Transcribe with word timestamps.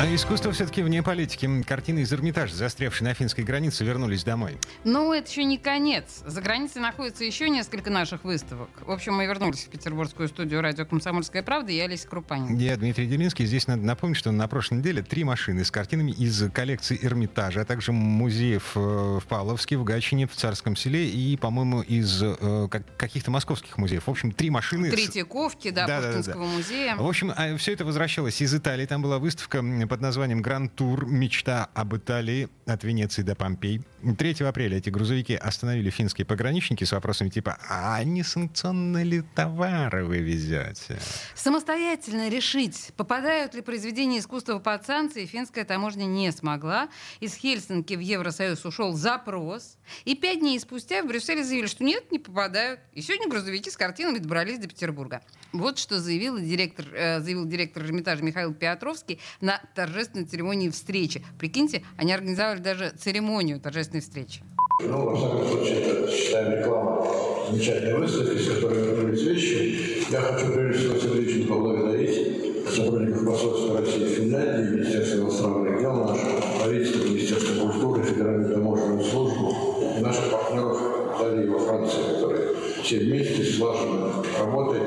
А 0.00 0.14
искусство 0.14 0.52
все-таки 0.52 0.80
вне 0.82 1.02
политики. 1.02 1.50
Картины 1.66 2.00
из 2.00 2.12
Эрмитажа, 2.12 2.54
застрявшие 2.54 3.08
на 3.08 3.14
финской 3.14 3.42
границе, 3.42 3.84
вернулись 3.84 4.22
домой. 4.22 4.56
Ну, 4.84 5.12
это 5.12 5.28
еще 5.28 5.42
не 5.42 5.58
конец. 5.58 6.22
За 6.24 6.40
границей 6.40 6.80
находится 6.80 7.24
еще 7.24 7.48
несколько 7.48 7.90
наших 7.90 8.22
выставок. 8.22 8.68
В 8.86 8.92
общем, 8.92 9.14
мы 9.14 9.26
вернулись 9.26 9.64
в 9.64 9.68
петербургскую 9.70 10.28
студию 10.28 10.60
радио 10.60 10.86
«Комсомольская 10.86 11.42
правда» 11.42 11.72
и 11.72 11.80
Олеся 11.80 12.06
Крупанин. 12.06 12.56
Я 12.58 12.76
Дмитрий 12.76 13.08
Делинский. 13.08 13.44
Здесь 13.44 13.66
надо 13.66 13.82
напомнить, 13.82 14.16
что 14.16 14.30
на 14.30 14.46
прошлой 14.46 14.78
неделе 14.78 15.02
три 15.02 15.24
машины 15.24 15.64
с 15.64 15.72
картинами 15.72 16.12
из 16.12 16.48
коллекции 16.52 16.96
Эрмитажа, 17.02 17.62
а 17.62 17.64
также 17.64 17.90
музеев 17.90 18.76
э, 18.76 18.78
в 18.78 19.24
Павловске, 19.28 19.78
в 19.78 19.82
Гатчине, 19.82 20.28
в 20.28 20.36
Царском 20.36 20.76
селе 20.76 21.08
и, 21.08 21.36
по-моему, 21.36 21.82
из 21.82 22.22
э, 22.22 22.68
каких-то 22.96 23.32
московских 23.32 23.76
музеев. 23.78 24.06
В 24.06 24.10
общем, 24.10 24.30
три 24.30 24.50
машины. 24.50 24.92
Третьяковки, 24.92 25.70
да, 25.70 25.88
да 25.88 26.02
Пушкинского 26.02 26.44
да, 26.44 26.50
да. 26.50 26.56
музея. 26.56 26.96
В 26.96 27.08
общем, 27.08 27.32
а 27.36 27.56
все 27.56 27.72
это 27.72 27.84
возвращалось 27.84 28.40
из 28.40 28.54
Италии. 28.54 28.86
Там 28.86 29.02
была 29.02 29.18
выставка 29.18 29.60
под 29.88 30.00
названием 30.00 30.42
«Гранд 30.42 30.74
Тур. 30.74 31.06
Мечта 31.06 31.68
об 31.74 31.96
Италии 31.96 32.48
от 32.66 32.84
Венеции 32.84 33.22
до 33.22 33.34
Помпей». 33.34 33.80
3 34.16 34.44
апреля 34.44 34.78
эти 34.78 34.90
грузовики 34.90 35.34
остановили 35.34 35.90
финские 35.90 36.24
пограничники 36.24 36.84
с 36.84 36.92
вопросами 36.92 37.30
типа 37.30 37.58
«А 37.68 38.02
несанкционные 38.04 39.04
ли 39.04 39.22
товары 39.34 40.04
вы 40.04 40.18
везете?» 40.18 40.98
Самостоятельно 41.34 42.28
решить, 42.28 42.92
попадают 42.96 43.54
ли 43.54 43.62
произведения 43.62 44.18
искусства 44.18 44.58
под 44.58 44.86
санкции, 44.86 45.26
финская 45.26 45.64
таможня 45.64 46.04
не 46.04 46.30
смогла. 46.30 46.88
Из 47.20 47.34
Хельсинки 47.34 47.94
в 47.94 48.00
Евросоюз 48.00 48.64
ушел 48.64 48.92
запрос. 48.92 49.78
И 50.04 50.14
пять 50.14 50.40
дней 50.40 50.60
спустя 50.60 51.02
в 51.02 51.06
Брюсселе 51.06 51.42
заявили, 51.42 51.66
что 51.66 51.82
нет, 51.82 52.12
не 52.12 52.18
попадают. 52.18 52.80
И 52.92 53.02
сегодня 53.02 53.28
грузовики 53.28 53.70
с 53.70 53.76
картинами 53.76 54.18
добрались 54.18 54.58
до 54.58 54.68
Петербурга. 54.68 55.22
Вот 55.52 55.78
что 55.78 55.98
заявил 55.98 56.38
директор, 56.38 56.86
э, 56.92 57.20
заявил 57.20 57.46
директор 57.46 57.82
Эрмитажа 57.82 58.22
Михаил 58.22 58.52
Петровский 58.52 59.18
на 59.40 59.60
торжественной 59.78 60.24
церемонии 60.24 60.70
встречи. 60.70 61.24
Прикиньте, 61.38 61.84
они 61.96 62.12
организовали 62.12 62.58
даже 62.58 62.92
церемонию 62.98 63.60
торжественной 63.60 64.00
встречи. 64.00 64.40
Ну, 64.82 65.04
во 65.04 65.14
всяком 65.14 65.46
случае, 65.46 65.82
это, 65.82 66.10
считаем, 66.10 66.58
реклама 66.58 67.06
замечательной 67.48 67.98
выставки, 67.98 68.38
с 68.38 68.54
которой 68.54 68.80
вернулись 68.80 69.22
вещи. 69.22 70.04
Я 70.10 70.20
хочу, 70.20 70.52
прежде 70.52 70.78
всего, 70.80 70.98
сердечно 70.98 71.54
поблагодарить 71.54 72.68
сотрудников 72.74 73.24
посольства 73.24 73.80
России 73.80 74.04
в 74.04 74.16
Финляндии, 74.16 74.74
Министерства 74.74 75.18
иностранных 75.18 75.80
дел 75.80 75.94
нашего, 75.94 76.40
правительства, 76.60 77.04
Министерства 77.04 77.60
культуры, 77.60 78.02
Федеральную 78.02 78.54
таможенную 78.54 79.04
службу 79.04 79.54
и 79.96 80.00
наших 80.00 80.28
партнеров 80.28 80.80
Италии 81.14 81.48
во 81.48 81.58
Франции, 81.60 82.02
которые 82.14 82.48
все 82.82 82.98
вместе 82.98 83.44
слаженно 83.44 84.24
работой 84.40 84.80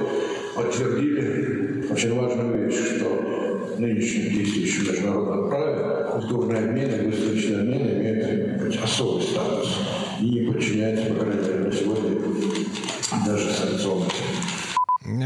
подтвердили 0.54 1.88
очень 1.90 2.14
важную 2.14 2.68
вещь, 2.68 2.98
что 2.98 3.51
нынешнем 3.82 4.32
действующем 4.32 4.92
международном 4.92 5.50
праве 5.50 6.12
культурные 6.12 6.70
обмены, 6.70 7.10
выставочные 7.10 7.60
обмены 7.60 7.90
имеют 7.90 8.84
особый 8.84 9.24
статус 9.24 9.80
и 10.20 10.26
не 10.26 10.52
подчиняются, 10.52 11.14
по 11.14 11.26
крайней 11.26 11.42
мере, 11.42 11.60
на 11.66 11.72
сегодня 11.72 12.12
даже 13.26 13.52
санкционным. 13.52 14.08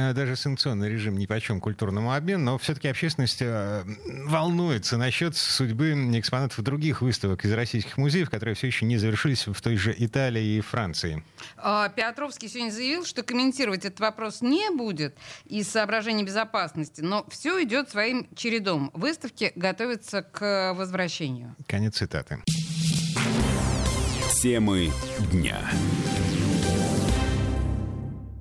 Э, 0.06 0.14
даже 0.14 0.36
санкционный 0.36 0.90
режим 0.90 1.18
ни 1.18 1.26
по 1.26 1.40
чем 1.40 1.60
культурному 1.60 2.14
обмену, 2.14 2.44
но 2.44 2.58
все-таки 2.58 2.88
общественность 2.88 3.42
э, 3.42 3.84
волнуется 4.26 4.98
насчет 4.98 5.36
судьбы 5.36 5.94
экспонатов 6.18 6.64
других 6.64 7.02
выставок 7.02 7.46
из 7.46 7.54
российских 7.54 7.98
музеев, 7.98 8.30
которые 8.30 8.56
все 8.56 8.68
еще 8.68 8.86
не 8.86 8.98
завершились 8.98 9.48
в 9.48 9.62
той 9.62 9.78
же 9.78 9.96
Италии 9.98 10.58
и 10.58 10.62
Франции. 10.62 11.24
А, 11.58 11.90
Петровский 11.90 12.48
сегодня 12.48 12.72
заявил, 12.72 13.06
что 13.06 13.24
комментировать 13.24 13.86
этот 13.86 14.00
вопрос 14.00 14.42
не 14.42 14.70
будет 14.72 15.16
из 15.46 15.68
соображений 15.68 16.24
безопасности, 16.24 17.02
но 17.02 17.26
все 17.30 17.64
идет 17.64 17.90
своим 17.90 18.28
чередом. 18.36 18.92
Выставки 18.94 19.52
готовятся 19.56 20.22
к 20.22 20.74
возвращению. 20.74 21.56
Конец 21.68 21.98
цитаты. 21.98 22.40
Темы 24.42 24.92
дня. 25.32 25.60